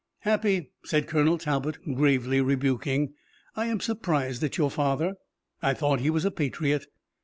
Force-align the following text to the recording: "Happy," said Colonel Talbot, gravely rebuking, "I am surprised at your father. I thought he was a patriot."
"Happy," 0.21 0.71
said 0.83 1.05
Colonel 1.05 1.37
Talbot, 1.37 1.77
gravely 1.93 2.41
rebuking, 2.41 3.13
"I 3.55 3.67
am 3.67 3.79
surprised 3.79 4.43
at 4.43 4.57
your 4.57 4.71
father. 4.71 5.13
I 5.61 5.75
thought 5.75 5.99
he 5.99 6.09
was 6.09 6.25
a 6.25 6.31
patriot." 6.31 6.87